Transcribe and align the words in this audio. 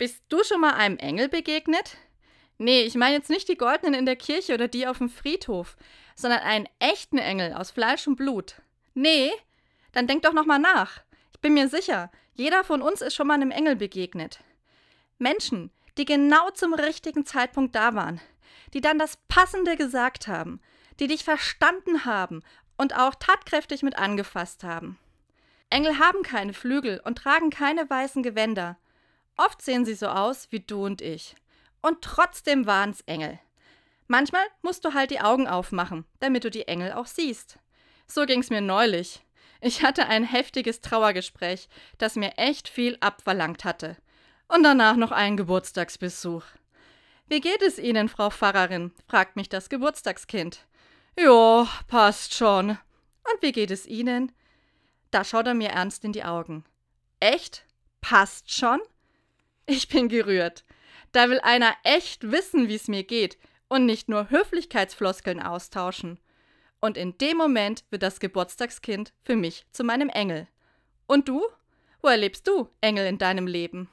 Bist 0.00 0.22
du 0.30 0.42
schon 0.42 0.62
mal 0.62 0.72
einem 0.72 0.96
Engel 0.96 1.28
begegnet? 1.28 1.98
Nee, 2.56 2.84
ich 2.84 2.94
meine 2.94 3.16
jetzt 3.16 3.28
nicht 3.28 3.50
die 3.50 3.58
goldenen 3.58 3.92
in 3.92 4.06
der 4.06 4.16
Kirche 4.16 4.54
oder 4.54 4.66
die 4.66 4.86
auf 4.86 4.96
dem 4.96 5.10
Friedhof, 5.10 5.76
sondern 6.16 6.40
einen 6.40 6.66
echten 6.78 7.18
Engel 7.18 7.52
aus 7.52 7.70
Fleisch 7.70 8.06
und 8.06 8.16
Blut. 8.16 8.62
Nee? 8.94 9.30
Dann 9.92 10.06
denk 10.06 10.22
doch 10.22 10.32
noch 10.32 10.46
mal 10.46 10.58
nach. 10.58 11.02
Ich 11.34 11.40
bin 11.40 11.52
mir 11.52 11.68
sicher, 11.68 12.10
jeder 12.32 12.64
von 12.64 12.80
uns 12.80 13.02
ist 13.02 13.14
schon 13.14 13.26
mal 13.26 13.34
einem 13.34 13.50
Engel 13.50 13.76
begegnet. 13.76 14.40
Menschen, 15.18 15.70
die 15.98 16.06
genau 16.06 16.48
zum 16.52 16.72
richtigen 16.72 17.26
Zeitpunkt 17.26 17.74
da 17.74 17.94
waren, 17.94 18.22
die 18.72 18.80
dann 18.80 18.98
das 18.98 19.18
Passende 19.28 19.76
gesagt 19.76 20.28
haben, 20.28 20.62
die 20.98 21.08
dich 21.08 21.24
verstanden 21.24 22.06
haben 22.06 22.42
und 22.78 22.96
auch 22.96 23.16
tatkräftig 23.16 23.82
mit 23.82 23.98
angefasst 23.98 24.64
haben. 24.64 24.98
Engel 25.68 25.98
haben 25.98 26.22
keine 26.22 26.54
Flügel 26.54 27.02
und 27.04 27.18
tragen 27.18 27.50
keine 27.50 27.90
weißen 27.90 28.22
Gewänder. 28.22 28.78
Oft 29.40 29.62
sehen 29.62 29.86
sie 29.86 29.94
so 29.94 30.08
aus 30.08 30.48
wie 30.50 30.60
du 30.60 30.84
und 30.84 31.00
ich. 31.00 31.34
Und 31.80 32.02
trotzdem 32.02 32.66
waren's 32.66 33.00
Engel. 33.06 33.38
Manchmal 34.06 34.44
musst 34.60 34.84
du 34.84 34.92
halt 34.92 35.10
die 35.10 35.22
Augen 35.22 35.46
aufmachen, 35.48 36.04
damit 36.18 36.44
du 36.44 36.50
die 36.50 36.68
Engel 36.68 36.92
auch 36.92 37.06
siehst. 37.06 37.58
So 38.06 38.26
ging's 38.26 38.50
mir 38.50 38.60
neulich. 38.60 39.24
Ich 39.62 39.82
hatte 39.82 40.08
ein 40.08 40.24
heftiges 40.24 40.82
Trauergespräch, 40.82 41.70
das 41.96 42.16
mir 42.16 42.36
echt 42.36 42.68
viel 42.68 42.98
abverlangt 43.00 43.64
hatte. 43.64 43.96
Und 44.46 44.62
danach 44.62 44.96
noch 44.96 45.10
einen 45.10 45.38
Geburtstagsbesuch. 45.38 46.44
Wie 47.28 47.40
geht 47.40 47.62
es 47.62 47.78
Ihnen, 47.78 48.10
Frau 48.10 48.28
Pfarrerin? 48.28 48.92
fragt 49.08 49.36
mich 49.36 49.48
das 49.48 49.70
Geburtstagskind. 49.70 50.66
Jo, 51.18 51.66
passt 51.88 52.34
schon. 52.34 52.70
Und 52.70 53.40
wie 53.40 53.52
geht 53.52 53.70
es 53.70 53.86
Ihnen? 53.86 54.32
Da 55.10 55.24
schaut 55.24 55.46
er 55.46 55.54
mir 55.54 55.70
ernst 55.70 56.04
in 56.04 56.12
die 56.12 56.24
Augen. 56.24 56.62
Echt? 57.20 57.64
Passt 58.02 58.52
schon? 58.52 58.80
Ich 59.72 59.86
bin 59.86 60.08
gerührt. 60.08 60.64
Da 61.12 61.30
will 61.30 61.38
einer 61.38 61.76
echt 61.84 62.32
wissen, 62.32 62.68
wie 62.68 62.74
es 62.74 62.88
mir 62.88 63.04
geht 63.04 63.38
und 63.68 63.86
nicht 63.86 64.08
nur 64.08 64.28
Höflichkeitsfloskeln 64.28 65.40
austauschen. 65.40 66.18
Und 66.80 66.96
in 66.96 67.16
dem 67.18 67.36
Moment 67.36 67.84
wird 67.88 68.02
das 68.02 68.18
Geburtstagskind 68.18 69.12
für 69.22 69.36
mich 69.36 69.64
zu 69.70 69.84
meinem 69.84 70.08
Engel. 70.08 70.48
Und 71.06 71.28
du? 71.28 71.46
Wo 72.02 72.08
erlebst 72.08 72.48
du 72.48 72.68
Engel 72.80 73.06
in 73.06 73.18
deinem 73.18 73.46
Leben? 73.46 73.88